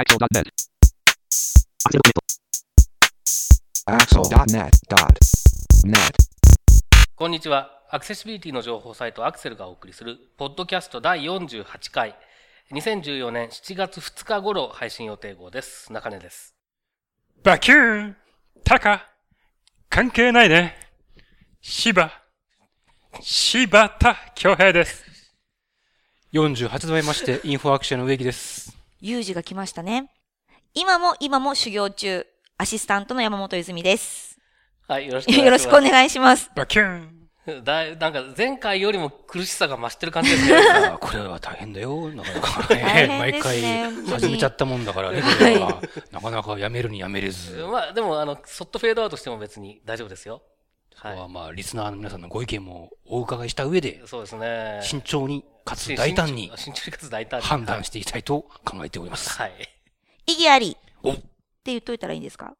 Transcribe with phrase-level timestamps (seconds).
[0.00, 0.48] Axel.net.
[3.84, 6.16] Axel.net.net.
[7.14, 7.82] こんにちは。
[7.90, 12.16] アクセシビリティの情報サイトアクセルがお送りする、ポッドキャスト第48回、
[12.72, 15.92] 2014年7月2日頃配信予定号です。
[15.92, 16.54] 中根です。
[17.42, 18.16] バキューン
[18.64, 19.06] タカ
[19.90, 20.76] 関係ないね。
[21.60, 22.10] 芝
[23.20, 25.04] 柴田恭平です。
[26.32, 28.79] 48度目まして、インフォアクションの植木です。
[29.00, 30.10] 有事が来ましたね。
[30.74, 32.26] 今も今も修行中、
[32.58, 34.38] アシスタントの山本泉です。
[34.86, 35.44] はい、よろしくお願いします。
[35.46, 36.50] よろしくお願いします。
[36.54, 40.54] バキューンだいなんか前回よりも苦しさが増してる感じですね。
[40.92, 42.10] あこれは大変だよ。
[42.10, 42.82] なかなかね。
[42.82, 45.80] 大変毎ですね回始めちゃったもんだからね、これは。
[46.12, 47.56] なかなかやめるにやめれず。
[47.56, 50.42] まあでも、あの、そっとフェードアウトしても別に大丈夫ですよ。
[50.96, 54.80] ここははまあ、リスナーの皆さんのご意見もお伺いした上でい。、そうですね。
[54.82, 57.46] 慎重に、かつ大胆に慎重にかつ大胆に。
[57.46, 59.30] 判断していきたいと考えております。
[59.38, 59.52] はい。
[60.26, 60.76] 意義あり。
[61.02, 61.22] おって
[61.66, 62.54] 言っといたらいいんですか？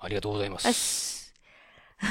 [0.00, 0.72] ありがとうございまよす。
[0.72, 1.32] し。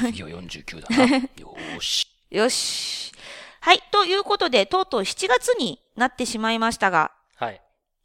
[0.06, 1.16] 次は49だな。
[1.38, 2.06] よーし。
[2.30, 3.12] よし。
[3.60, 3.82] はい。
[3.90, 7.12] ということで、とうとう7月になってしまいましたが、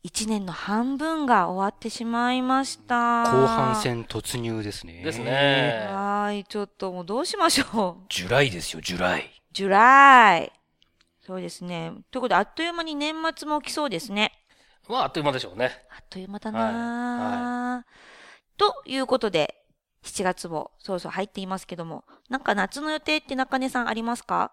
[0.02, 0.08] はい。
[0.08, 3.24] 1年の半分が終わってしまいました。
[3.24, 5.04] 後半戦突入ですね。
[5.04, 5.20] です。
[5.20, 5.88] ね。
[5.90, 6.44] はーい。
[6.46, 8.06] ちょっともうどうしましょう。
[8.10, 9.42] July ですよ、 July。
[9.52, 10.52] July。
[11.26, 11.92] そうですね。
[12.12, 14.32] ということで、あっという間に年末も来そうですね。
[14.88, 15.86] まあ、あっという間でしょうね。
[15.92, 17.86] あっという間だな、
[18.58, 19.64] ということで、
[20.04, 24.52] 7月もそろそろ入っていますけども、なんか夏の予定って中根さんありますか？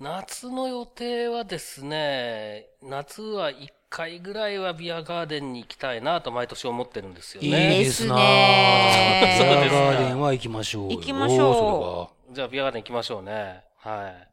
[0.00, 7.78] 夏の予定はですね、夏は1回ぐらいはビアガーデンに行きたいなと毎年思ってるんですよいいね。
[7.78, 9.68] ですなね ぁ。
[9.70, 10.98] ビアガーデンは行きましょうよ。
[10.98, 13.64] 行きましょじゃあビアガーデン行きましょうね。
[13.78, 14.28] はい。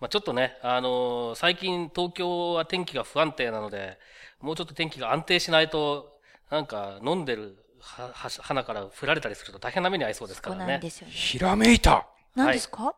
[0.00, 3.98] まあちょっとね、あのー最近東京は天気が不安定なので、
[4.40, 6.18] もうちょっと天気が安定しないと、
[6.50, 10.72] なんか飲んでるはは花から振られたりすると大変な目に遭いそうですかそうらね。
[10.72, 11.12] なんですよね。
[11.14, 12.94] ひらめいた何ですか、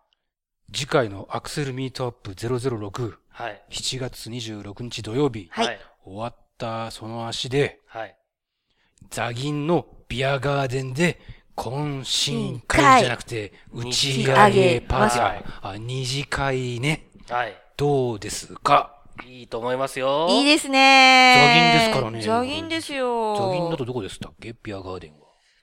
[0.73, 3.63] 次回のアクセルミートアップ006、はい。
[3.71, 5.81] 7月26日土曜日、はいはい。
[6.05, 8.17] 終わったその足で、はい。
[9.11, 11.21] ザギンのビアガーデンで、
[11.57, 15.69] 懇親会じゃなくて、打ち上げパーティはいー。
[15.73, 17.09] あ、二次会ね。
[17.29, 17.55] はい。
[17.77, 18.97] どうですか？
[19.27, 20.29] いいと思いますよ。
[20.31, 23.37] いいですねザギンですからねザギンですよ。
[23.37, 24.55] ザギンだとどこでしたっけ？
[24.63, 25.20] ビアガーデンは。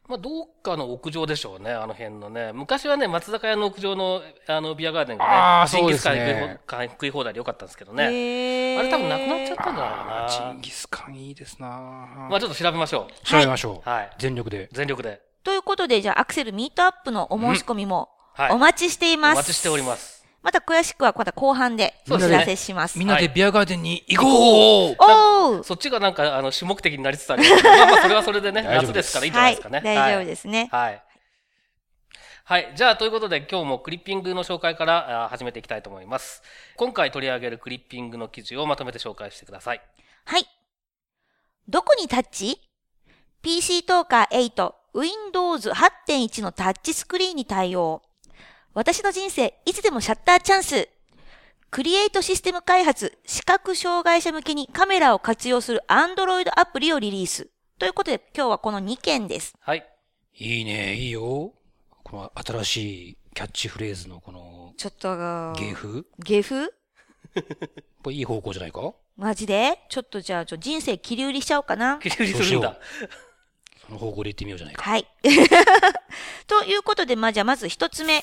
[0.07, 2.53] まあ、どっかの屋上でしょうね、あの辺のね。
[2.53, 8.03] 昔はね、松坂屋の屋上の、あの、ビアガーデンがね、あージンギスカンそうですね食い食い放題でよかったんですけどね。
[8.05, 10.51] へーあれ多分なくなっちゃったんじゃないかな。
[10.53, 11.67] ジンギスカンいいですな
[12.29, 13.25] まあちょっと調べましょう。
[13.25, 13.89] 調べましょう。
[13.89, 14.69] はい全力で。
[14.71, 15.21] 全力で。
[15.43, 18.51] ということで、じゃあアクセルミートアップのお申し込みもはい。
[18.51, 19.37] お待ちしていおます。
[19.37, 20.16] 待ちしております。
[20.41, 22.97] また詳しくはまた後半でお知らせします。
[22.97, 27.69] みんなでビアガーデンに行こうおーそっちがなんか、あの、主目的になりつつありますけど。
[27.75, 29.77] まあまあ、それはそれでね、夏ですすからいいんじゃないですかね。
[29.79, 30.69] はい、大丈夫ですね。
[30.71, 31.03] はい。
[32.43, 32.73] はい。
[32.75, 36.41] じゃあ、ということで、今日もクリッピングの紹介からあ始めていきたいと思います。
[36.77, 39.81] 今回取り上げるクリッピングの記事をまとめて紹介してください。
[40.23, 40.45] はい。
[41.67, 42.61] どこにタッチ
[43.41, 48.01] ?PC トーカー8、Windows 8.1のタッチスクリーンに対応。
[48.77, 50.87] 私の人生、いつでもシャッターチャンス。
[51.71, 57.47] クリエイトシステム開発、視覚障害者向けにカメラを活用する Android アプリをリリース。
[57.79, 59.55] ということで、今日はこの2件です。
[59.61, 59.83] はい。
[60.35, 61.53] いいね、いいよ。
[62.03, 62.77] この新し
[63.09, 65.09] いキャッチフレーズのこのちょっと、
[65.59, 66.05] 芸風？
[66.19, 66.71] 芸風？
[68.03, 68.93] これいい方向じゃないか？
[69.15, 69.79] マジで？
[69.89, 71.97] ちょっとじゃあ、ちょ人生切り売りしちゃおうかな。
[71.97, 72.77] 切り売りするんだ。
[73.87, 74.83] その方向で行ってみようじゃないか。
[74.83, 75.07] はい。
[76.47, 78.21] ということで、まあ、じゃあまず一つ目。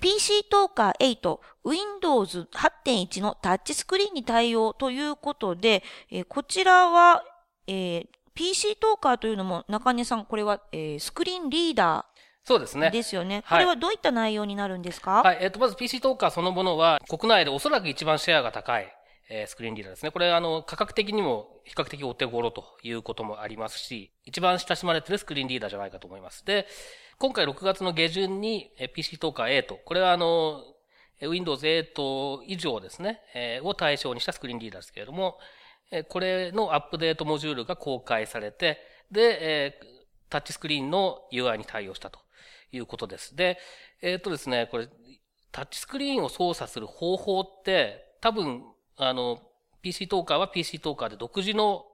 [0.00, 7.24] PC トーカー8、Windows 8.1のタッチスクリーンに対応ということで、えーこちらは、
[7.66, 12.90] えー PC トーカーというのも中根さん、これは、えースクリーンリーダーそうですね。
[12.90, 13.42] ですよね。
[13.44, 15.22] はいこれはどういった内容になるんですか？
[15.24, 15.38] はい。
[15.40, 18.94] えっ、と、まず PC トーカーそのものは、国内でおそらく一番シェアが高い、
[19.30, 20.10] えスクリーンリーダーですね。
[20.10, 26.44] これ、あの、価格的にも比較的お手頃ということもありますし、一番親しまれてるスクリーンリーダーじゃないかと思います。
[26.44, 26.66] で、
[27.18, 30.62] 今回6月の下旬に、PC トーカー8、これはあの、
[31.20, 35.38] Windows 8以上ですね、えを対象にしたスクリーンリーダーですけれども、
[35.90, 38.78] えこれのアップデートモジュールが公開されて、
[39.10, 39.80] で、え
[40.30, 42.20] タッチスクリーンの UI に対応したと
[42.70, 43.34] いうことです。
[43.34, 43.58] で、
[44.00, 44.88] えっ、とですね、これ、
[45.50, 48.62] タッチスクリーンを操作する方法って、多分、
[48.98, 49.40] あの、
[49.80, 51.86] PC トーカーは PC トーカーで独自の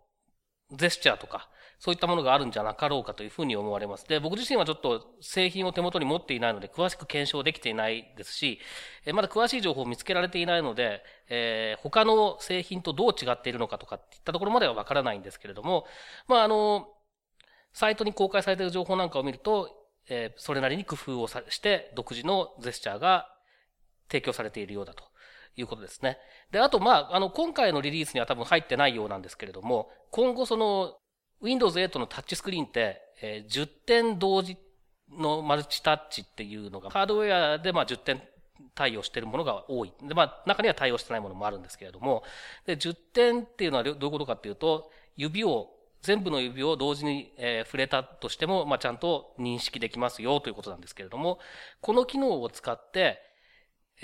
[0.72, 1.48] ジェスチャーとか、
[1.78, 4.08] そういったものがあるんじゃなかろうかというふうに思われます。
[4.08, 8.58] で、僕自身はちょっと製品を手元に持っていないので、詳しく検証できていないですし、
[9.04, 15.84] えまだ詳しい情報を見つけられていないので、えー、他の製品とどう違っているのかとかっていったところまではわからないんですけれども、
[16.26, 16.88] まあ、あの、
[17.74, 19.68] サイトに公開されている情報なんかを見ると、
[20.08, 23.28] えー、それなりに工夫をして、独自のジェスチャーが
[24.08, 25.04] 提供されているようだと。
[25.56, 26.18] いうことですね。
[26.50, 30.96] で、あと、まあ、あの、今回のリリースには多分入ってないようなんですけれども、今後その、
[31.40, 34.56] Windows 8のタッチスクリーンって、えー、10点同時
[35.10, 38.22] のマルチタッチっていうのが、ハードウェアでまあ10点
[38.74, 39.92] 対応しているものが多い。
[40.02, 42.22] で、まあ、中には対応してないものもあるんですけれども、
[42.66, 45.70] で、10点っていうのはどういうことかっていうと、指を、
[46.02, 51.38] 全部の指を同時に、えー、触れたとしても、まあ、ちゃんと認識できますよということなんですけれども、
[51.80, 53.18] この機能を使って、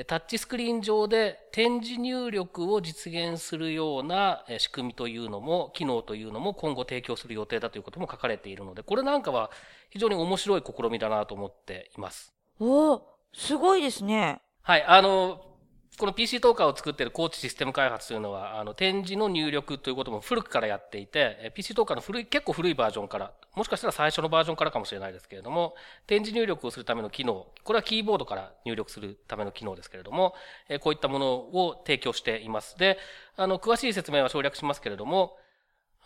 [0.06, 9.50] タッチスクリーン上で点字入力を実現するような仕組みというのも、機能というのも今後提供する予定だということも書かれているので、これなんかは
[9.90, 12.32] 非常に面白い試みだなと思っています。
[12.58, 14.40] おお、すごいですね。
[14.62, 15.49] はい、あの、
[15.98, 25.74] この PC トーカーを作っているコーチシステム開発というのは、あの、展示の入力ということも古くからやっていて、PC トーカーの古い、結構古いバージョンから、もしかしたら最初のバージョンからかもしれないですけれども、
[26.06, 30.34] 展示入力をするための機能、これはキーボードから入力するための機能ですけれども、
[30.80, 32.78] こういったものを提供しています。
[32.78, 32.98] で、
[33.36, 35.36] あの、詳しい説明は省略しますけれども、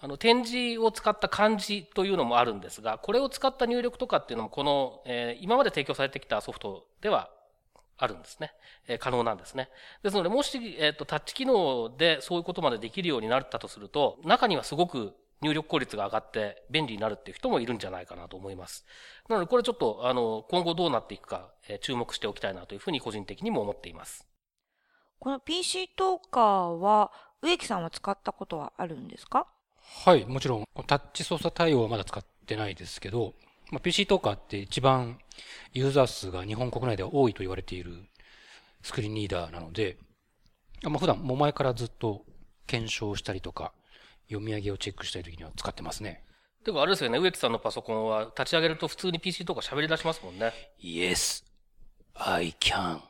[0.01, 7.31] あの、展示を使った漢字というのもあるんですが、これを使った入力とかっていうのも、この、え、今まで提供されてきたソフトでは
[7.97, 8.53] あるんですね。
[8.89, 9.69] えー、可能なんですね。
[10.03, 18.85] ですので、もし、えっ、ー、と、タッチ機能でそういうことまでできるようになったとすると、中にはすごく入力効率が上がって便利になるっていう人もいるんじゃないかなと思います。
[19.29, 24.27] なので、これちょっと、あの、今後どうなっていくか、えー、注目しておきたいなというふうに個人的にも思っています。
[25.21, 27.13] この PC トーカーは、
[27.43, 29.47] 植木さんは使ったことはあるんですか？
[30.07, 33.35] はい、もちろん、タッチ操作対応はまだ使ってないですけど、
[33.75, 35.19] まあ、PC トーカーって一番
[35.73, 38.05] ユーザー数が日本国内では多いと言われている
[38.85, 39.97] スクリーンリーダーなので、
[40.85, 42.23] まあ、普段、も前からずっと
[42.69, 43.73] 検証したりとか、
[44.29, 46.23] 読み上げをチェックしたい時には使ってますね。
[46.65, 50.53] でもあれですよね、植木さんのパソコンは立ち上げると普通に PC とか喋り出しますもんね。
[50.81, 51.43] Yes,
[52.15, 53.01] I can.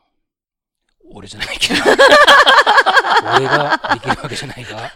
[1.11, 1.81] 俺じゃないけど。
[3.37, 4.91] 俺ができるわけじゃないが。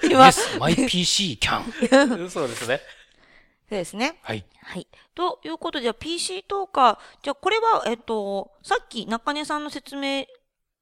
[0.00, 2.30] Yes, my PC can.
[2.30, 2.80] そうですね。
[3.70, 4.18] そうですね。
[4.22, 4.44] はい。
[4.64, 4.88] はい。
[5.14, 10.26] ということで、PC トーカー、じゃあこれは、えっと、さっき中根さんの説明、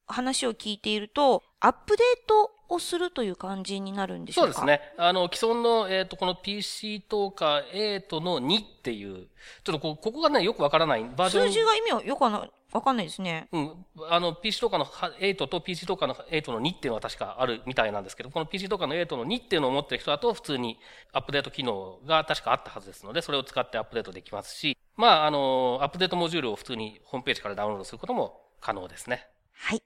[0.07, 4.55] 話を聞いていると、アップデートをするという感じになるんでしょうか？
[4.55, 4.95] そうですね。
[4.97, 9.27] あの、既存の、えっ、ー、と、この PC トーカー8の2っていう、
[9.65, 11.47] ちょっとこここがね、よくわからないバージョン。
[11.49, 13.49] 数字が意味はよくわわかんないですね。
[13.51, 13.87] うん。
[14.11, 20.79] あの、PC トーカーの8と PC トーカーの8の2っていうのは確かあるみたいなんですけど、この PC トーカーの8の2っていうのを持ってる人だと普通に
[21.13, 29.27] アップデート機能が確かあったはずですので、それを使ってアップデートできますし、まあ、あの、アップデートモジュールを普通にホームページからダウンロードすることも可能ですね。
[29.53, 29.83] はい。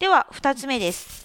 [0.00, 1.24] では、二つ目です。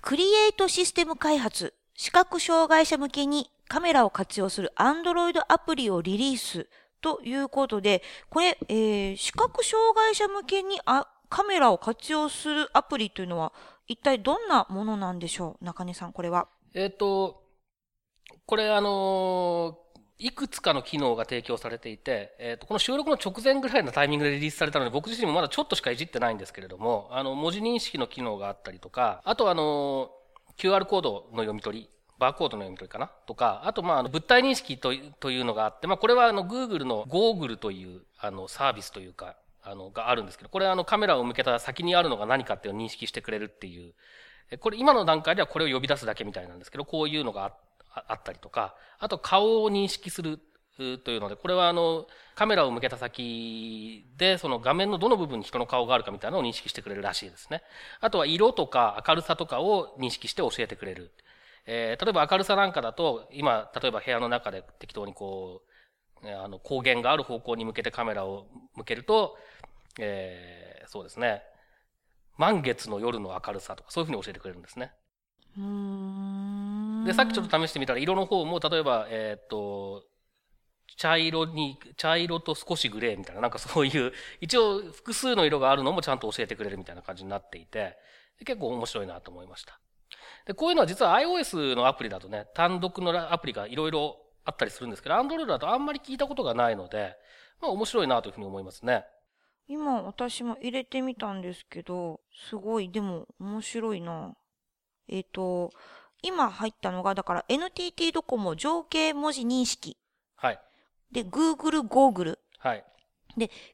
[0.00, 6.68] クリエイトシステム開発、視覚障害者向けにカメラを活用する Android アプリをリリース
[7.00, 13.52] ということで、これ、えー、視覚障害者向けにあカメラを活用するアプリというのは、
[13.86, 15.64] 一体どんなものなんでしょう？
[15.64, 16.48] 中根さん、これは。
[16.74, 17.42] えっ、ー、と、
[18.46, 19.86] これあのー
[20.18, 30.10] いくつかの機能が提供されていて、えっ、ー、と、この収録の直前ぐらいのタイミングでリリースされたので、僕自身もまだちょっとしかいじってないんですけれども、あの、文字認識の機能があったりとか、あとあの、
[30.56, 33.10] QR コードの読み取り、バーコードの読み取りかな？
[33.26, 43.94] とか、あと、まあ、物体認識というのがあって、まあ、これはあの、Google の Google という、あの、サービスというか、あの、があるんですけど、これはあの、カメラを向けた先にあるのが何かっていうのを認識してくれるっていう、
[44.60, 47.52] これ今の段階ではこれを呼び出すだけみたいなんですけど、こういうのが
[47.92, 50.38] あったりとか、あと顔を認識する
[50.76, 52.06] というので、これはあの、
[52.36, 57.62] カメラを向けた先で、その画面のどの部分に人の顔があるかみたいなのを認識してくれるらしいですね。
[58.00, 61.12] あとは色とか明るさとかを認識して教えてくれる。
[61.66, 65.62] えー、例えば明るさなんかだと、今、例えば部屋の中で適当にこ
[66.22, 69.36] う、あの、光源がある方向に向けてカメラを向けると、
[69.98, 71.42] えー、そうですね。
[72.36, 74.92] 満月の夜の明るさとか、そういうふうに教えてくれるんですね。
[77.06, 80.04] で、さっきちょっと試してみたら、色の方も、例えば、えー、っと、
[80.96, 87.96] 茶色に、茶色と少しグレーみたいな、なんかそういう、一応複数の色があるのもちゃんと教えてくれるみたいな感じになっていて、
[88.44, 89.80] 結構面白いなと思いました。
[90.46, 97.16] で、こういうのは実は iOS のアプリだとね、単独のアプリがいろいろあったりするんですけど、Android だとあんまり聞いたことがないので、
[97.60, 99.04] まあ面白いなというふうに思いますね。
[99.66, 104.34] 今私も入れてみたんですけど、すごい、でも面白いな。
[105.08, 105.72] えっ、ー、と、
[106.22, 109.96] 今入ったのが、だから NTT ドコモ情景文字認識。
[110.36, 110.60] はい。
[111.10, 112.38] で、Google ゴーグル。
[112.58, 112.84] はい。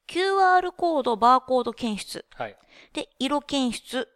[0.08, 2.24] QR コード、バーコード検出。
[2.34, 2.56] はい。
[2.94, 4.08] で、色検出、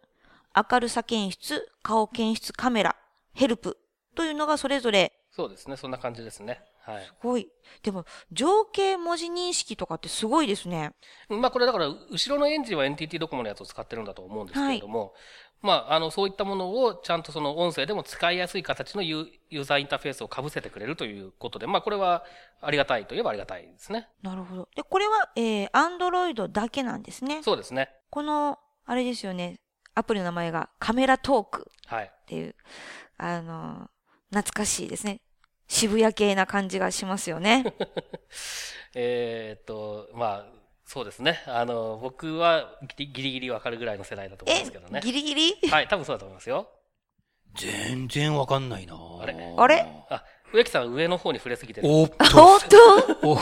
[0.71, 2.95] 明るさ検出、顔検出、カメラ、
[3.33, 3.77] ヘルプ
[4.15, 5.77] というのがそれぞれ、そうですね。
[5.77, 6.61] そんな感じですね。
[6.81, 7.05] はい。
[7.05, 7.47] すごい。
[7.83, 10.93] でも、情景文字認識とかってすごいですね。
[11.29, 15.13] まあこれだから、後ろのエンジンは NTT ドコモのやつを使ってるんだと思うんですけれども、
[15.61, 22.23] まあ、あの、そういったものをちゃんとその音声でも使いやすい形のユーユーザーインターフェースを被せてくれるということで、まあこれは
[22.61, 24.07] ありがたいといえばありがたいですね。
[24.23, 24.69] なるほど。
[24.75, 27.43] で、これは、えー、Android だけなんですね。
[27.43, 27.89] そうですね。
[28.09, 29.59] この、あれですよね。
[29.97, 32.05] アプリの名前がカメラトークはい。
[32.05, 32.55] っていう、
[33.17, 33.89] あの、
[34.29, 35.21] 懐かしいですね。
[35.67, 37.65] 渋谷系な感じがしますよね。
[38.95, 41.43] えーっと、まあ、そうですね。
[41.47, 45.01] あの、僕はギリギリギリわかるぐらいの世代だと思うんえですけどね。
[45.03, 45.69] ギリギリ？
[45.69, 46.69] はい、多分そうだと思いますよ。
[47.55, 49.35] 全然わかんないなあれ？
[49.57, 49.85] あれ？
[50.09, 50.23] あ、
[50.53, 51.87] 植木さんは上の方に触れすぎてる。
[51.89, 52.67] おっ本と、
[53.21, 53.29] 当？
[53.31, 53.39] おっ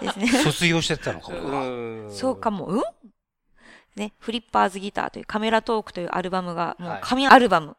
[0.00, 0.30] ですね。
[0.44, 1.62] と、卒業してたのかう俺は。
[1.64, 2.82] ーんそうかも、うん？
[3.96, 7.76] ね、フリッパーズギターというカメラトークというアルバムが、もうはい神アルバム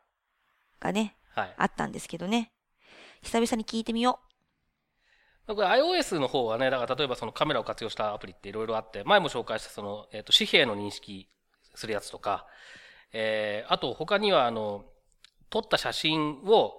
[0.79, 1.53] がね、はい。
[1.57, 2.51] あったんですけどね。
[3.21, 4.19] 久々に聞いてみよ
[5.47, 11.27] これ iOS の方はね、だから例えばそのカメラを活用したアプリっていろいろあって、前も紹介したその、えっ、と、紙幣の認識
[11.75, 12.45] するやつとか、
[13.11, 14.85] えー、あと他にはあの、
[15.49, 16.73] 撮った写真を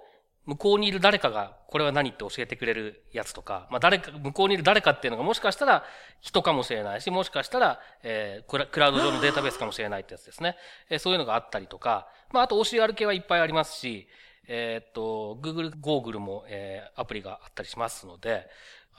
[0.45, 5.83] 向こうにいる誰かがこれは何って教えてくれるやつとか、まあ誰か、向こうにいる誰かっていうのがもしかしたら
[6.21, 10.55] 人かもしれないし、もしかしたら、えークラ、ウド上のデータベースかもしれないってやつですね。
[10.89, 14.07] えーそういうのがあったりとか、まああと OCR 系はいっぱいありますし、
[14.47, 18.47] えーっと、Google ゴーグルも、えーアプリがあったりしますので、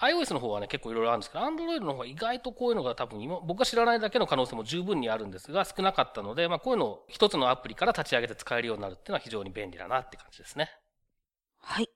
[0.01, 10.71] iOS の方はね、結構いろいろあるんですけど、Android の方は意外とこういうのが多分今、僕が知らないだけの可能性も十分にあるんですが、少なかったので、まあこういうのを一つのアプリから立ち上げて使えるようになるっていうのは非常に便利だなって感じですね。
[11.69, 11.73] う。
[11.73, 11.91] はい。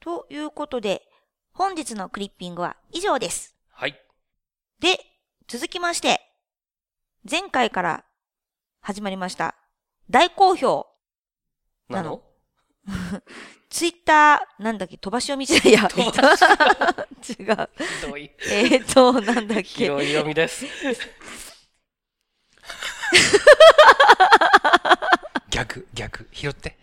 [0.00, 1.02] ということで、
[1.52, 3.56] 本日のクリッピングは以上です。
[3.72, 3.98] はい。
[4.80, 4.98] で、
[5.46, 6.20] 続きまして、
[7.30, 8.04] 前回から
[8.80, 9.54] 始まりました、
[10.10, 10.86] 大好評、
[11.88, 12.22] なの？
[13.70, 15.88] ツイッター、なんだっけ、飛ばし読みじゃないや。
[15.88, 16.42] 飛ばし
[17.40, 17.68] 違う。
[17.78, 18.30] ひどい。
[18.50, 19.62] えっと、なんだっけ。
[19.62, 20.66] 広い読みです。
[25.50, 26.81] 逆、逆、拾って。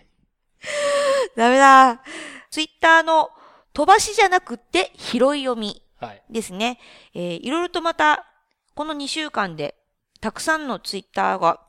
[1.36, 2.02] ダメだ。
[2.50, 3.32] ツイッターの
[3.74, 6.24] 飛ばしじゃなくって拾い読みはい。
[6.30, 6.80] ですね。
[7.14, 8.26] えーいろいろとまた、
[8.76, 9.76] この2週間で、
[10.22, 11.60] たくさんのツイッターが、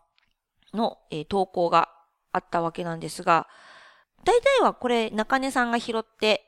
[0.73, 1.89] の、えー投稿が
[2.33, 3.49] あったわけなんですが、
[4.25, 6.47] 大体はこれ中根さんが拾って、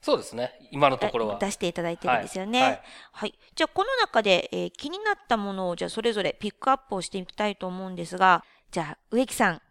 [0.00, 0.52] そうですね。
[0.72, 1.38] 今のところは。
[1.38, 2.60] 出していただいてるんですよね。
[2.62, 2.80] は
[3.12, 3.38] はいい。
[3.54, 9.62] じゃあ、この中で、えー気になったものを、じゃあ、それぞれピックアップをしていきたいと思うんですが、じゃあ、植木さん。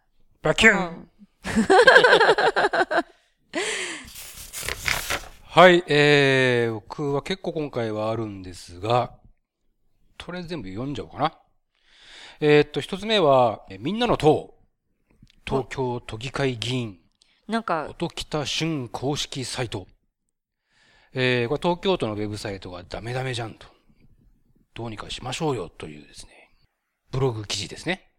[0.42, 1.10] バキュンうん
[5.44, 9.12] はい、えー、僕は結構今回はあるんですが、
[10.16, 11.38] とりあえず全部読んじゃおうかな。
[12.40, 14.54] えーっと、一つ目は、えみんなの党、
[15.46, 16.98] 東京都議会議員、
[17.48, 19.86] なんか、音北俊公式サイト。
[21.12, 23.66] えー、これ東京都のウェブサイトがダメダメじゃんと。
[24.74, 26.32] どうにかしましょうよというですね、
[27.10, 28.10] ブログ記事ですね。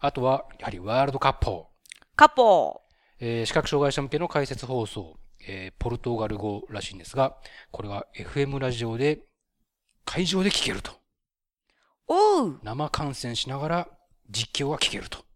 [0.00, 1.75] あとは、やはりワールドカップ。
[2.16, 2.80] カポ
[3.20, 7.36] えー視覚障害者向けの解説放送、えーポルトガル語らしいんですが、
[7.70, 9.20] これは FM ラジオで
[10.06, 10.92] 会場で聞けると。
[12.08, 13.88] おう生観戦しながら
[14.30, 15.26] 実況が聞けると。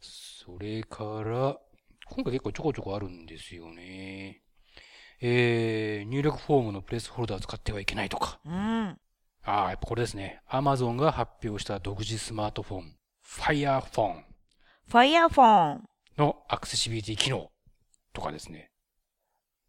[0.00, 1.58] それから、
[2.06, 4.40] 今回結構ちょこちょこあるんですよね。
[5.20, 8.40] えー、入力フォームのプレスホルダーを使ってはいけないとか。
[8.46, 8.52] うん。
[8.54, 8.96] あ
[9.44, 10.40] あ、やっぱこれですね。
[10.48, 14.29] Amazon が発表した独自スマートフォン、Fire Phone
[14.90, 15.84] ファイヤーフォン。
[16.18, 17.48] のアクセシビリティ機能
[18.12, 18.72] とかですね。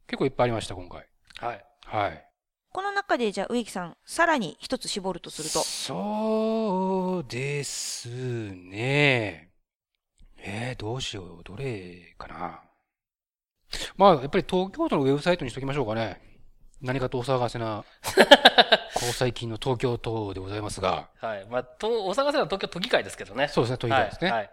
[0.08, 1.06] 結構いっぱいありました、今回。
[1.38, 1.64] はい。
[1.86, 2.26] はい。
[2.72, 5.60] この中で、じゃあ、植木さん、さらに一つ絞るとすると。
[5.60, 9.52] そうですね。
[10.40, 11.44] えー、どうしよう。
[11.44, 12.64] どれかな。
[13.98, 16.20] まあ、やっぱり東京都のウェブサイトにしときましょうかね。
[16.82, 17.86] 何かとお騒がせな、
[18.96, 21.46] こう最近の東京都でございますが、はい。
[21.48, 23.50] まあ、と、大阪市は東京都議会ですけどね。
[23.50, 24.32] そうですね、都議会ですね。
[24.32, 24.40] はい。
[24.40, 24.52] はい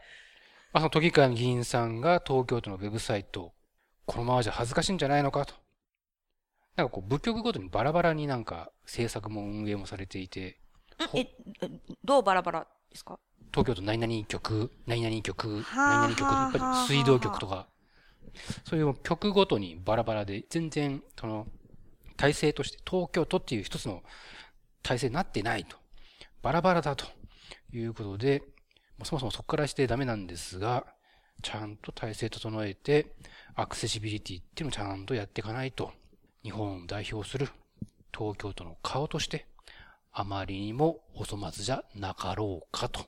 [0.72, 3.52] まあ、その都議会の議員さんが東京都のウェブサイト、
[4.06, 5.54] このままじゃ恥ずかしいんじゃないのかと。
[6.76, 10.60] なんかこう、部局ごとにバラバラになんか制作も運営もされていて、
[11.14, 11.20] んえ、
[11.62, 11.70] え
[12.04, 13.18] どうバラバラですか？
[13.52, 17.68] 東京都何々局、何々局、はあ何々局、はあやっぱり水道局とか、
[18.68, 21.46] そういう局ごとにバラバラで、全然、その、
[22.16, 24.02] 体制として東京都っていう一つの
[24.82, 25.76] 体制になってないと。
[26.42, 27.06] バラバラだと
[27.72, 28.57] いうことで、まあ
[29.04, 30.86] そもそもそこからしてダメなんですが、
[31.42, 33.14] ちゃんと体制整えて、
[33.54, 35.92] アクセシビリティっていうのをちゃんとやっていかないと、
[36.42, 37.48] 日本を代表する
[38.16, 39.46] 東京都の顔として、
[40.12, 43.02] あまりにもお粗末じゃなかろうかと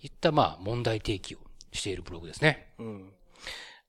[0.00, 1.38] いった、まあ、問題提起を
[1.72, 2.72] しているブログですね。
[2.78, 3.12] うん。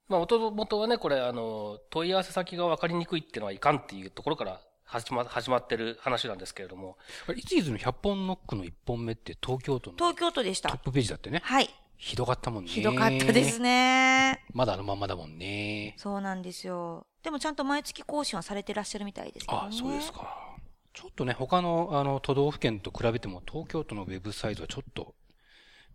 [0.08, 6.98] まあ、もともとはね、これ、あの、問い合わせ先が分かりにくいっていうのはいかんっていうところから始ま、始まってる話なんですけれども、
[7.36, 10.70] いついつの100本ノックの1本目って東京都のト東京都でした。
[10.70, 11.42] ップページだってね。
[11.44, 11.70] はい。
[11.98, 12.70] ひどかったもんね。
[12.70, 14.44] ひどかったですね。
[14.54, 15.96] まだあのまんまだもんね。
[15.98, 17.08] そうなんですよ。
[17.24, 19.68] でもちゃんと毎月更新はされてらっしゃるみたいですけどね。
[19.70, 20.56] あ、そうですか。
[20.94, 25.16] ちょっとね、他のあの都道府県と比べても東京都のウェブサイトはちょっと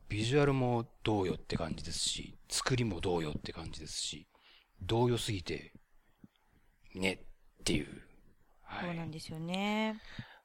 [0.08, 4.26] ビジュアルもどうよって感じですし、作りもどうよって感じですし、
[4.82, 5.72] どうよすぎて、
[6.94, 8.09] ねっていう。
[8.70, 8.86] はい。
[8.86, 9.96] そうなんですよね。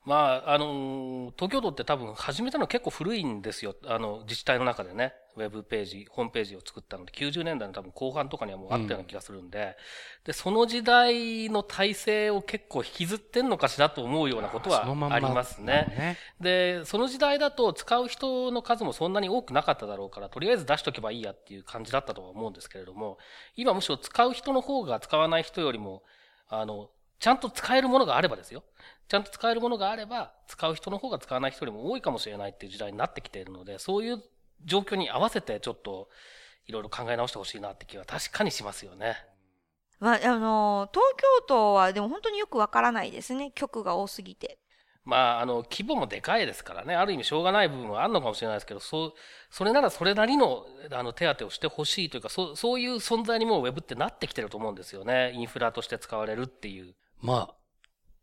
[0.06, 3.76] まあ、あの、東京都って多分始めたの結構古いんですよ。
[3.86, 9.76] あの、自治体の中でね、ウェブページ、ホームページを作ったので、90年代の多分後半とかにはもうあったような気がするんで、
[10.24, 16.18] で、その時代の体制を結構引きずってんのかしらと思うようなことはありますなのね。
[16.40, 23.18] で、その時代だと使う人の数もそんなに多くなかっただろうから、とりあえず出しとけばいいやっていう感じだったとは思うんですけれども、
[23.56, 26.04] 今むしろ使う人の方が使わない人よりも、
[26.48, 28.64] あの、ちゃんと使えるものがあればですよ。
[29.08, 34.24] ちゃんと使えるものがあれば、使う人の方が使わない人よりも多いかもしれないっていう時代になってきているので、そういう
[34.64, 36.10] 状況に合わせてちょっと、
[36.68, 39.16] いろいろ考え直してほしいなって気は確かにしますよね。
[40.00, 43.52] まあ、あの、東京都はでも本当によくわからないですね。
[43.54, 44.58] 局が多すぎて。
[45.06, 49.14] まあ、あの、規模もでかいですからね、ある意味しょうがない部分はあるのかもしれないですけど、そう、
[49.52, 55.32] それならそれなりの、あの、手当をしてほしいというか、そう、そういう存在にもうウェブってなってきてると思うんですよね。
[55.36, 56.96] インフラとして使われるっていう。
[57.22, 57.56] まあ、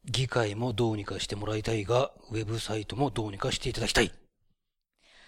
[0.04, 4.12] 議会もどうにかしてもらいたいが、ウェブサイトもどうにかしていただきたい。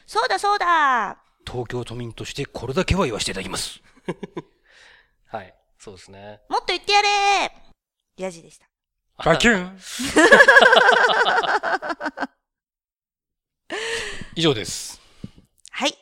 [0.07, 1.17] そうだそうだ
[1.47, 3.81] 東京都民としてこれだけは言わせていただきます。
[5.27, 5.55] はい。
[5.79, 6.41] そうですね。
[6.49, 7.53] もっと言ってやれ
[8.17, 8.67] ヤジでした。
[9.25, 9.79] バキュン
[14.35, 15.01] 以上です。
[15.71, 15.97] はい。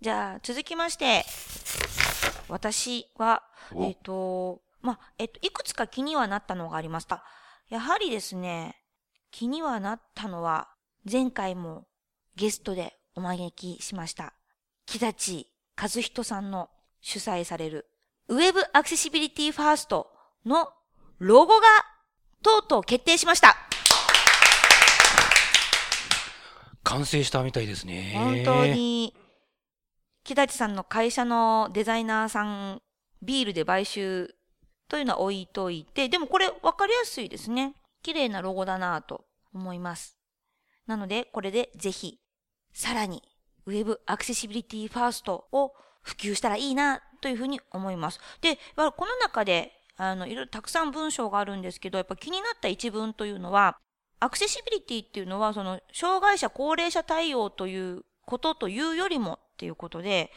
[0.00, 1.24] じゃあ、続きまして、
[2.48, 7.24] 私は、おえっ、と、まあ、えっ、と、いくつか気にはなったのがありました。
[7.68, 8.76] やはりですね、
[9.30, 10.68] 気にはなったのは、
[11.10, 11.86] 前回も
[12.36, 14.34] ゲストでお招きしました、
[14.86, 15.46] 木立
[15.80, 16.68] 和人さんの
[17.00, 17.86] 主催される、
[18.28, 20.08] ウェブアクセシビリティファースト
[20.44, 20.68] の
[21.18, 21.66] ロゴが、
[22.42, 23.56] とうとう決定しました。
[26.82, 28.12] 完成したみたいですね。
[28.14, 28.66] 本当。
[28.66, 29.14] に、
[30.24, 32.82] 木立さんの会社のデザイナーさん、
[33.22, 34.34] ビールで買収
[34.92, 37.74] というのは置いといて、でもこれ分かりやすいですね。
[38.02, 39.24] 綺麗なロゴだなぁと
[39.54, 40.18] 思います。
[40.86, 42.18] なので、これでぜひ、
[42.74, 43.22] さらに、
[43.64, 48.20] ウェブアクセシビリティファーストを普及したらいいなというふうに思います。
[48.42, 53.78] で、この中で、あの、いろいろたくさん文章があるんですけど、やっぱ気になった一文というのは、
[54.20, 60.30] アクセシビリティっていうのは、その、障害者、高齢者対応ということというよりもっていうことで、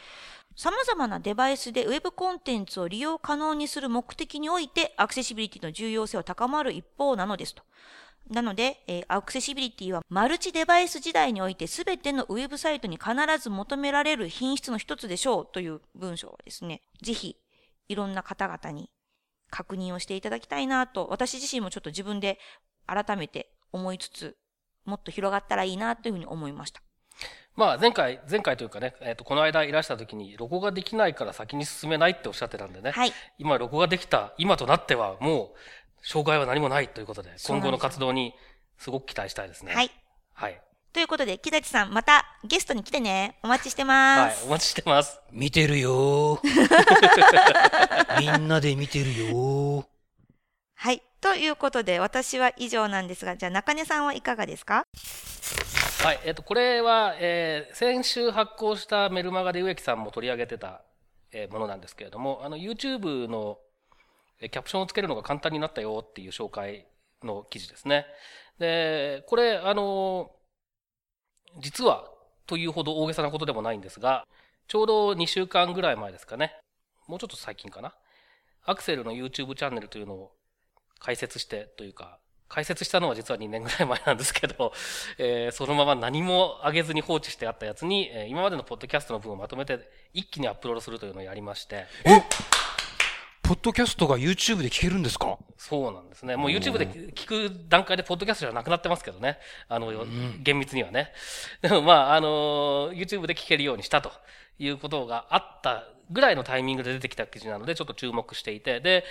[0.56, 7.62] 様々なデバイスでウェブコンテンツを利用可能にする目的において、アクセシビリティの重要性は高まる一方なのですと。
[8.30, 17.36] なので、えーアクセシビリティはマルチデバイス時代において全てのウェブサイトに必ず求められる品質の一つでしょうという文章をですね、ぜひ
[17.88, 18.90] いろんな方々に
[19.50, 22.38] 確認をしていただきたいなと、私自身もちょっと自分で
[22.86, 24.36] 改めて思いつつ、
[24.86, 26.82] もっと広がったらいいなというふうに思いました。
[27.56, 32.90] まあ前回、前回というかね、えっ、と、この間いらした時に、ロゴができないから先に進めないっておっしゃってたんでね。
[32.90, 33.12] はい。
[33.38, 38.34] 今、ロゴができた、今となってはもう、障害は何もないということで、今後の活動に
[38.78, 39.74] すごく期待したいですね。
[39.74, 39.90] はい。
[40.34, 40.60] はい。
[40.92, 43.38] ということで、木立さん、またゲストに来てね。
[43.42, 45.20] お待ちしてます。、はいお待ちしてます。
[45.32, 46.40] 見てるよー
[48.20, 49.86] みんなで見てるよー
[50.74, 51.02] はい。
[51.20, 54.84] ということで、私は以上なんですが、じゃあ中根さんはいかがですか？
[56.02, 56.20] はい。
[56.24, 60.82] えっ、と、これは、えー先週発行したメルマガで植木さんも取り上げてた、
[61.32, 63.58] えーものなんですけれども、あの、YouTube の、
[64.40, 66.86] えーキャプションをつけるのが簡単になったよっていう紹介
[67.24, 68.06] の記事ですね。
[68.58, 70.30] で、これ、あの、
[71.60, 72.04] 実は、
[72.46, 74.26] というほど大げさなことでもないんですが、
[74.68, 76.54] ちょうど2週間ぐらい前ですかね。
[77.08, 77.94] もうちょっと最近かな。
[78.64, 80.32] アクセルの YouTube チャンネルというのを
[80.98, 84.72] 開設してというか、開設したのは実は2年ぐらい前なんですけど、
[85.18, 89.78] えーそのまま何も上げずに放置してあったやつに、えー今までのポッドキャストの分をまとめて
[90.12, 92.22] 一気にアップロードするというのをやりまして、え？
[93.42, 95.38] ポッドキャストが YouTube で聞けるんですか？
[95.56, 96.34] そうなんですね。
[96.36, 99.38] もう YouTube で聞く段階でポッドキャストじゃなくなってますけどね。
[99.68, 99.92] あの、
[100.40, 101.12] 厳密にはね。
[101.62, 104.10] でもまあ、あの、YouTube で聞けるようにしたと
[104.58, 109.04] いうことがあったぐらいのタイミングで出てきた記事なので、ちょっと注目していて、で、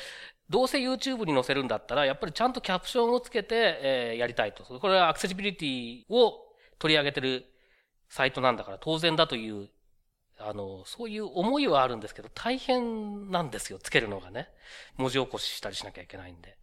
[0.49, 4.63] どうせ YouTube に載せるんだったら、やっぱりちゃんとキャプションをつけて、えー、やりたいと。
[4.63, 6.34] これはアクセシビリティを
[6.77, 7.45] 取り上げてる
[8.10, 9.69] サイトなんだから当然だという、
[10.38, 14.49] あの、そういう思いはあるんですけど、大変なんですよ、つけるのがね。
[14.97, 16.58] 文字起こししたりしなきゃいけないんで。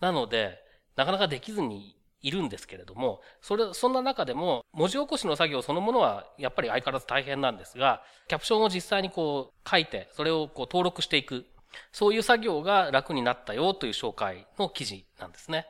[0.00, 0.58] なので、
[0.94, 11.46] なかなかできずにいるんですけれども、それ、そんな中でも、文字起こしの作業そのものは、やっぱり相変わらず大変なんですが、キャプションを実際にこう書いて、それをこう登録していく。
[11.92, 15.66] そういう作業が楽になったよという紹介の記事なんですね。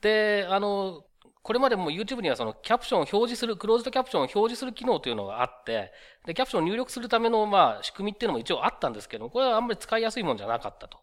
[0.00, 1.04] で、あの、
[1.42, 5.92] これまでも YouTube にはそのキャプションを表示する、クローズドキャプションを表示する機能というのがあって、
[6.26, 10.98] で、キャプションを入力するための、まあ、仕組みっていうのも一応あったんですけども、これはあんまり使いやすいもんじゃなかったと。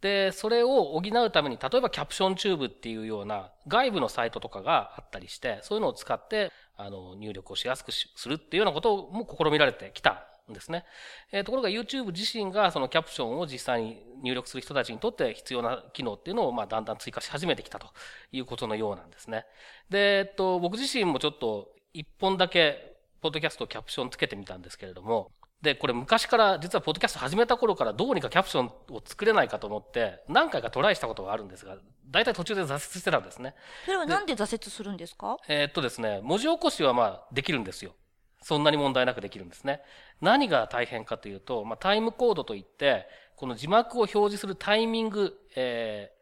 [0.00, 10.84] で、それを補うために、例えば CaptionTube っていうような外部のサイトとかがあったりして、そういうのを使って、あの、入力をしやすくするっていうようなことも試みられてきたんですね。
[11.32, 17.88] えー、ところが YouTube 自身がそのキャプションを実際に入力する人たちにとって必要な機能っていうのを、まあ、だんだん追加し始めてきたと
[18.32, 19.44] いうことのようなんですね。
[19.90, 33.56] で、えっと、僕自身もちょっと一本だけ、ポッドキャストキャプションつけてみたんですけれども、で、これ昔から、実はポッドキャスト始めた頃からどうにかキャプションを作れないかと思って、何回かトライしたことがあるんですが、大体途中で挫折してたんですね。
[33.84, 35.36] それはなんで挫折するんですか？
[35.48, 37.96] えー、っとですね、文字起こしはまあできるんですよ。
[38.40, 39.80] そんなに問題なくできるんですね。
[40.20, 46.18] 何が大変かというと、まあタイムコードといって、この字幕を表示するタイミング、えー、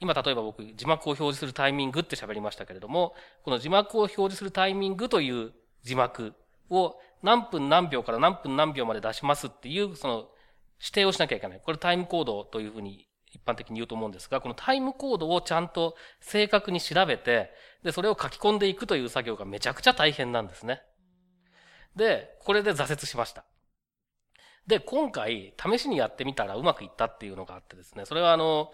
[0.00, 6.34] 今例えば僕字幕を表示するタイミングって喋りましたけれども、この字幕を表示するタイミングという字幕
[6.70, 10.28] を何分何秒から何分何秒まで出しますっていう、その
[10.80, 11.60] 指定をしなきゃいけない。
[11.62, 17.50] これタイムコードというふうに一般的に言うと思うんですが、このタイムコードをちゃんと正確に調べて、
[17.82, 20.82] で、それを書き込んでいくという作業がめちゃくちゃ大変なんですね。
[21.96, 23.44] で、これで挫折しました。
[24.66, 28.72] で、今回、試しにやってみたらうまくいったっていうのがあってですね、それはあの、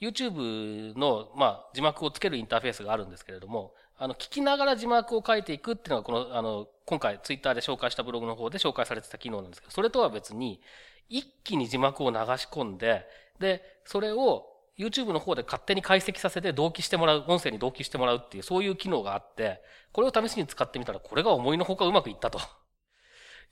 [0.00, 10.62] YouTube の、まあ、字幕をつけるインターフェースがあるんですけれども、あの、聞きながら字幕を書いていくっていうのが、この、あの、今回ツイッターで紹介したブログの方で紹介されてた機能なんですけど、それとは別に、
[11.10, 13.04] 一気に字幕を流し込んで、
[13.38, 14.46] で、それを
[14.80, 19.60] YouTube の方で勝手に解析させて同期してもらう、音声に同期してもらうっていう、そういう機能があって、
[19.92, 22.40] これを試しに使ってみたら、これが思いのほかうまくいったと。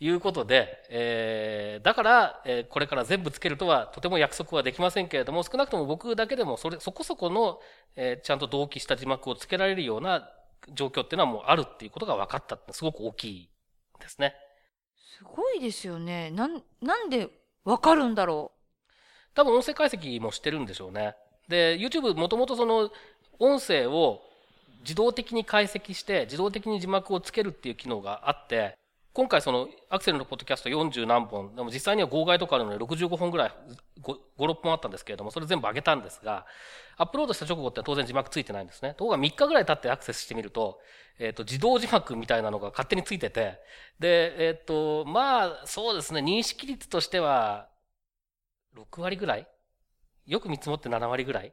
[0.01, 7.61] いうことで、えー、だから、えー、これから全部つけるとはとても約束はできませんけれども、少なくとも僕だけでもそれ、そこそこの、
[7.97, 10.31] えー、ちゃんと同期した字幕をつけられるような
[10.73, 13.51] 状況っていうのはもうあるっていうことが分かったってすごく大きい
[13.99, 14.37] ですね。
[15.19, 16.31] すごいですよね。
[16.31, 17.29] なん、なんで
[17.65, 18.58] 分かるんだろう。
[19.35, 21.15] 多分音声解析もしてるんでしょうね。
[21.49, 22.91] で、YouTube もともとその
[23.39, 24.23] 音声を
[24.81, 28.77] 自動的に解析して自動的に字幕をつけるっていう機能があって、
[29.19, 33.53] 今回そのアクセルのポッドキャスト40何本、でも実際には号外とかあるので65本ぐらい、
[34.01, 36.47] 5、6本あったんですけれども、それ全部上げたんですが、
[36.97, 38.91] アップロードした直後って当然字幕ついてないんですね。
[38.91, 40.79] ところが3日ぐらい経ってアクセスしてみると、
[41.19, 43.59] えっ、と、自動字幕みたいなのが勝手についてて、
[43.99, 47.67] で、えっ、と、まあ、そうですね、認識率としては、
[48.79, 49.47] 6割ぐらい？
[50.27, 51.53] よく見積もって7割ぐらい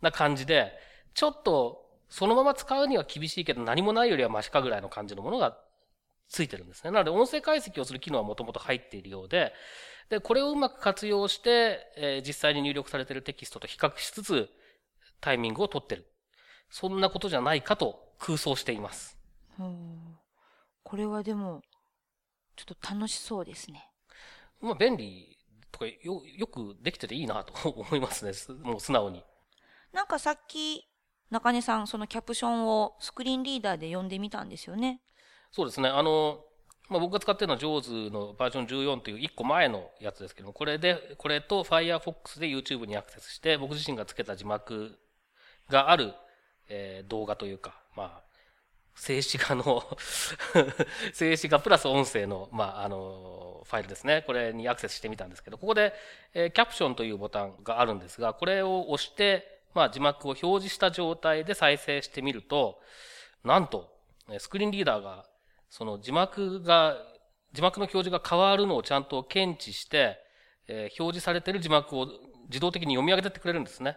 [0.00, 0.72] な感じで、
[1.14, 5.56] ちょっと、そのまま使うには厳しいけど何もないよりはマシかぐらいの感じのものが
[6.28, 6.90] ついてるんですね。
[6.90, 9.52] なので音声解析をする機能はもともと入っているようで、
[10.08, 14.50] で、これをうまく活用して、えー、実際に入力されているテキストと比較しつつ、
[15.20, 16.06] タイミングを取ってる。
[16.68, 19.16] そんなことじゃないかと空想しています。
[19.58, 20.16] うん。
[20.82, 21.62] これはでも、
[22.56, 23.88] ちょっと楽しそうですね。
[24.60, 25.38] まあ、便利
[25.70, 28.32] とかよ、よくできてていいなと 思いますね。
[28.62, 29.24] もう素直に。
[29.92, 30.86] なんかさっき、
[31.30, 35.00] 中根さん、そのキャプションをスクリーンリーダーで読んでみたんですよね。
[35.52, 35.88] そうですね。
[35.88, 36.44] あの、
[36.88, 44.98] まあ、僕が使ってるのは JAWS のバージョン14という1個前のやつですけども、これで、これと Firefox で YouTube にアクセスして、僕自身がつけた字幕
[45.68, 46.14] がある、
[46.68, 48.29] えー、動画というか、まあ、
[48.94, 49.82] 静止画の
[51.12, 54.22] 静止画プラス音声の、まあ、あの、ファイルですね。
[54.26, 55.94] これにアクセスしてみたんですけど、ここで、
[56.34, 62.80] え、キャプションというボタンがあるんですが、これを押して、まあ、字幕を表示した状態で再生してみると、
[63.44, 63.92] なんと、
[64.38, 65.26] スクリーンリーダーが
[65.70, 66.96] その字幕が、
[67.52, 70.18] 字幕の表示が変わるのをちゃんと検知して、
[70.66, 72.08] え、表示されている字幕を
[72.50, 73.96] 自動的に読み上げてってくれるんですね。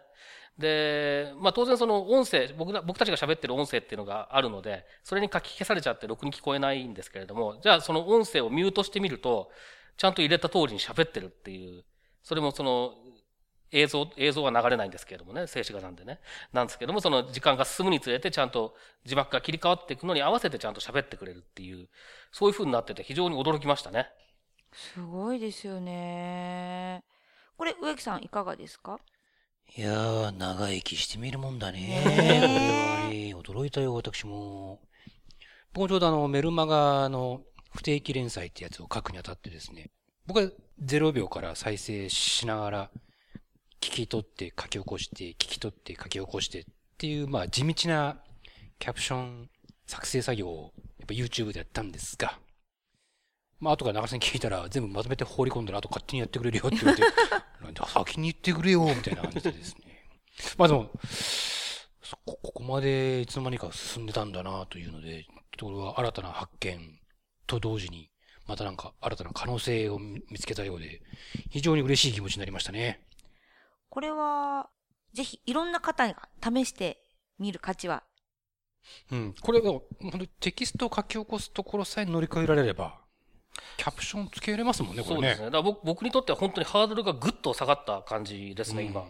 [0.58, 9.50] で、まあ当然その音声、僕僕たちが喋ってる音声っていうのがあるので、それに書き消されちゃってろくに聞こえないんですけれども、じゃあその音声をミュートしてみると、
[9.98, 11.84] ちゃんと入れた通りに喋ってるっていう、
[12.22, 12.94] それもその
[13.72, 16.20] 映像、映像は流れないんですけれどもね、静止画なんでね。
[16.54, 21.89] なんですけども、その時間が進むにつれてちゃんと字幕が切り替わっていくのに合わせてちゃんと喋ってくれるっていう、
[22.32, 24.10] そういう風になってて非常に驚きましたね。
[24.72, 27.04] すごいですよね。
[27.63, 28.99] これ、植木さんいかがですか？
[29.78, 31.80] いやー、長生きしてみるもんだね。
[31.80, 34.82] ねこれはね、驚いたよ、私も。
[35.71, 37.39] 僕もちょうどあの、メルマガの
[37.73, 39.91] 不定期連載ってやつを書くにあたってですね、
[40.26, 40.52] 僕は
[40.84, 42.91] 0秒から再生しながら、
[43.80, 46.65] 聞き取って書き起こして、聞き取って書き起こしてっ
[46.97, 48.17] ていう、まあ地道な
[48.78, 49.49] キャプション
[49.88, 52.38] 作成作業をやっぱ YouTube でやったんですが、
[53.63, 60.10] まあ後から長さんに聞いたら全部まとめて放り込んだらあと勝手にやってくれるよって言われて、 先に言ってくれよみたいな感じでですね。
[60.58, 60.91] まあでも、
[62.02, 65.26] そこここまでいつの間にか進んでたんだなというので、
[65.58, 66.99] とこれは新たな発見
[67.47, 68.12] と同時に、
[68.47, 71.02] またなんか新たな可能性を見つけたようで、
[71.49, 73.08] 非常に嬉しい気持ちになりましたね。
[73.88, 74.69] これは、
[75.13, 77.02] ぜひいろんな方が試して
[77.39, 78.04] みる価値は。
[79.12, 79.36] うん。
[79.39, 83.03] これが、本当にテキストを書き起こすところさえ乗り越えられれば、
[83.78, 85.22] キャプションつけられますもんね、これね。
[85.22, 85.46] そうですね。
[85.46, 89.06] だから僕僕にとっては本当にハードルがぐっと下がった感じですね、うん今。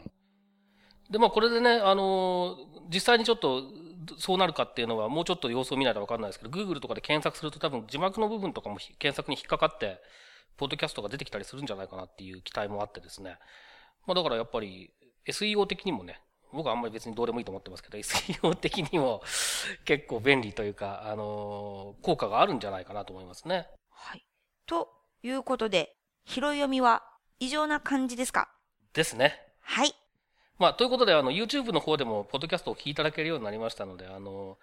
[1.09, 3.63] で、まあこれでね、あのー実際にちょっと
[4.17, 10.01] そうなるかっていうのはもうちょっと様子を見ないとわかんないですけど、Google とかで検索すると多分字幕の部分とかもひ検索に引っかかって、
[10.57, 13.37] ポッドキャストが出てきたりするんじゃないかなっていう期待もあってですね。
[14.05, 14.91] まあだからやっぱり
[15.27, 19.21] SEO 的にもね、僕はあんまり別にどうでもいいと思ってますけど、 SEO 的にも
[19.85, 23.67] 結構便利というか、あのー効果があるんじゃないかなと思いますね。
[23.89, 24.25] はい。
[24.65, 24.89] と
[25.23, 25.95] いうことで、
[26.25, 27.03] 拾い読みは
[27.39, 28.49] 異常な感じですか？
[28.93, 29.39] ですね。
[29.61, 29.93] はい。
[30.59, 34.57] まあ、ということで、あの、YouTube の方でも、ポッドキャストを聞いていただけるようになりましたので、あの、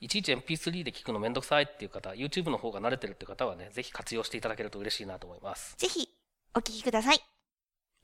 [0.00, 5.74] いちいち MP3 で聞くのめんどくさいっていう方、YouTube の方が慣れてるっていう方はね、ぜひ活用していただけると嬉しいなと思います。
[5.78, 6.08] ぜひ、
[6.54, 7.20] お聞きください。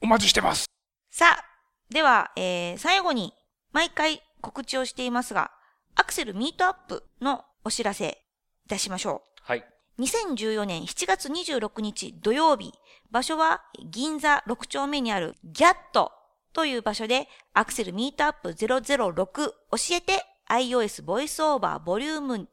[0.01, 0.67] お待ちしてます
[1.11, 1.45] さあ、
[1.91, 3.35] では、えー、最後に、
[3.73, 5.53] 毎回告知をしていますが、
[5.95, 8.25] AccSell Meetup のお知らせ
[8.65, 9.65] いたしましょはい。
[10.01, 12.73] 2014年7月26日土曜日、
[13.11, 16.13] 場所は銀座6丁目にあるギャット
[16.55, 19.55] という場所で、アクセルミートアップ006教
[19.93, 22.47] えて iOS ボイスオーバーボリューム2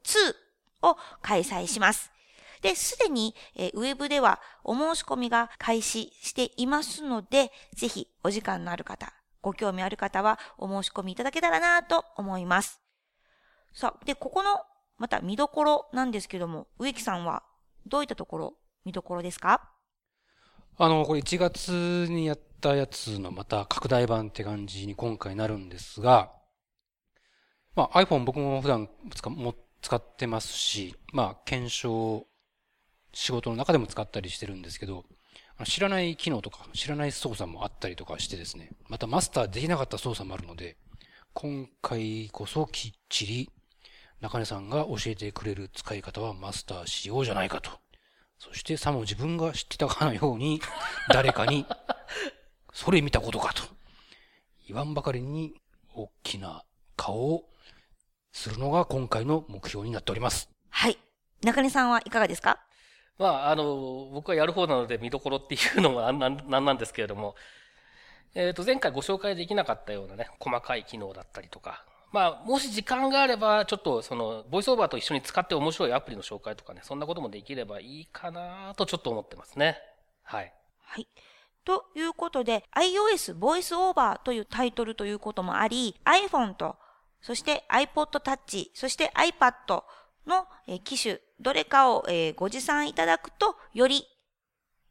[0.82, 2.12] を開催します。
[2.60, 12.82] で、すでに、えウェブではお申し込みが開始していますので、ぜひお時間のある方、ご興味ある方はお申し込みいただけたらなと思います。
[13.72, 14.60] さあ、で、ここの、
[14.98, 17.42] また見どころなんですけども、植木さんは
[17.86, 19.70] どういったところ見どころですか？
[20.76, 26.32] あの、これ1月にやったやつのまた拡大版って感じに今回なるんですが、
[27.74, 32.26] まあ iPhone 僕も普段使も使ってますし、まあ検証、
[33.12, 35.04] 仕事の中でも使ったりしてるんですけど、
[35.64, 40.76] 知らない機能とか知らない操作もあったりとかしてですね、またマスターできなかった操作もあるので、
[41.32, 43.50] 今回こそきっちり
[44.20, 47.70] 中根さんが教えてくれる使い方はマスターしようじゃないかと。
[48.38, 50.60] そしてさも自分が知ってたかのように、
[51.12, 51.66] 誰かに、
[52.72, 53.62] それ見たことかと。
[54.66, 55.54] 言わんばかりに、
[55.94, 56.64] 大きな
[56.96, 57.48] 顔を
[58.32, 60.48] するのが今回の目標になっております。
[60.70, 60.98] はい。
[61.42, 62.60] 中根さんはいかがですか？
[63.18, 67.34] まあ、あの、僕はやる方なので見どころっていうのもなんなんなんなんですけれども、
[68.34, 79.78] えっ、と、前回ご紹介できなかったようなね、細かい機能だったりとか、まあ、もし時間があれば、ちょっとその、ボイスオーバーと一緒に使って面白いアプリの紹介とかね、そんなこともできればいいかなとちょっと思ってますね。
[80.22, 80.52] はい。
[80.82, 81.08] はい。
[81.64, 86.76] ということで、iOS Voice Over というタイトルということもあり、iPhone と、
[87.20, 89.82] そして iPod Touch、そして iPad
[90.26, 90.46] の
[90.84, 94.06] 機種、どれかをご持参いただくと、より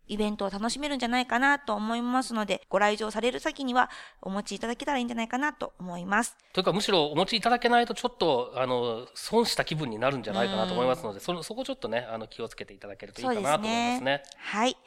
[0.08, 3.90] イベントを楽しめるんじゃないかなと思いますので、ご来場される先には
[4.22, 6.36] お持ちいただけたらいいんじゃないかなと思います。
[6.54, 14.24] というか、むしろお持ちいただけないと、ちょっと、あの、損した気分になるんじゃないかなと思いますので、その、そこちょっとね、あの、気をつけていただけるといいかなと思いますね。
[14.38, 14.78] はい。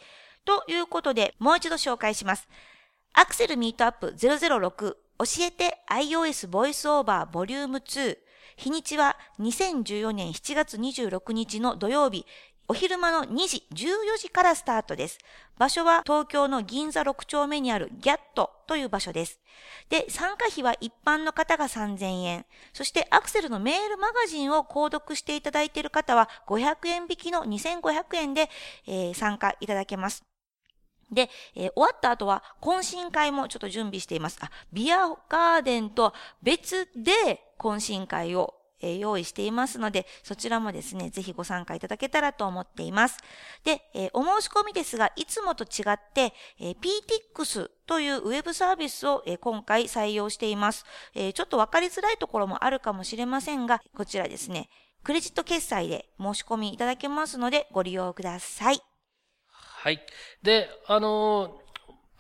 [0.45, 2.49] ということで、もう一度紹介します。
[3.13, 8.17] アクセルミートアップ006教えて iOS ボイスオーバーボリューム2
[8.57, 12.27] 日にちは2014年7月26日の土曜日
[12.71, 15.19] お昼間の2時、14時からスタートです。
[15.59, 19.41] 場所は東京の銀座6丁目にあるギャットという場所です。
[19.89, 22.47] で、参加費は一般の方が3000円。
[22.73, 28.49] そしてアクセルのメールマガジンを購読していただいている方は500円引きの2500円で、
[28.87, 30.23] えー参加いただけます。
[31.11, 34.39] で、えー終わった後は懇親会もちょっと準備しています。
[34.43, 43.19] あ、ビアガーデンと別で懇親会を、えー用意していますので、そちらもですね、ぜひご参加いただけたらと思っています。
[43.65, 50.85] で、えーお申し込みですが、いつもと違って、えー PTX というウェブサービスを、えー今回採用しています。
[51.15, 54.69] えーちょっとわかりづらいところもあるかもしれませんが、こちらですね、
[55.03, 58.81] クレジット決済で申し込みいただけますので、ご利用ください。
[59.49, 60.01] はい。
[60.43, 61.71] で、あのー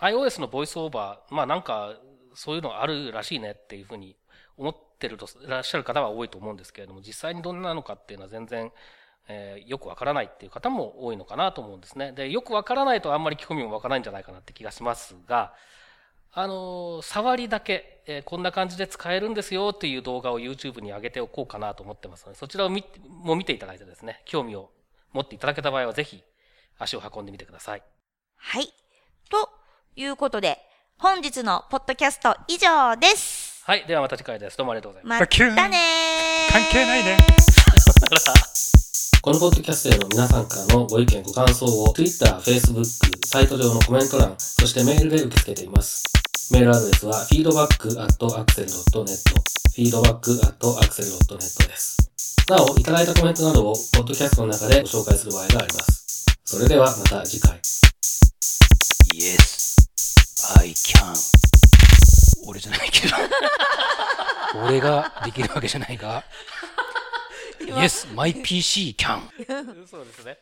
[0.00, 1.94] iOS のボイスオーバー、まあなんか、
[2.34, 4.16] そういうのあるらしいねっていうふうに
[4.56, 8.70] 思っててると、いらっしゃる方は多いと思うんですけれども、実際にどんなのかっていうのは全然、
[9.28, 12.12] えーよくわからないっていう方も多いのかなと思うんですね。
[12.12, 15.54] で、よくわからないとあんまり興味もわからないんじゃないかなって気がしますが、
[16.32, 24.70] あのー触りだけ、えーこんな感じで使えるんですよっていう動画を YouTube に上げておこうかなと思ってますので、そちらを見ても見ていただいてですね、興味を
[25.12, 26.22] 持っていただけた場合はぜひ
[26.78, 27.82] 足を運んでみてください。
[28.36, 28.66] はい。
[29.28, 29.50] と
[29.96, 30.58] いうことで、
[30.98, 33.39] 本日のポッドキャスト以上です。
[33.62, 33.84] はい。
[33.86, 34.56] ではまた次回です。
[34.56, 35.20] どうもありがとうございます。
[35.20, 37.18] まキュンたねー関係ないね。
[39.20, 42.82] このポッドキャストへの皆さんからのご意見、ご感想を Twitter、Facebook、
[43.26, 46.02] サイト上のコメント欄、そしてメールで受け付けています。
[46.50, 49.34] メールアドレスは feedback.axel.net
[49.76, 51.98] feedback.axel.net です。
[52.48, 56.24] なお、いただいたコメントなどをポッドキャストの中でご紹介する場合があります。
[56.46, 57.60] それではまた次回。
[59.14, 59.76] Yes,
[60.56, 61.39] I can.
[62.46, 63.16] 俺じゃないけど。
[64.66, 66.24] 俺ができるわけじゃないが。
[67.60, 69.20] Yes, my PC can.
[69.86, 70.38] そうですね。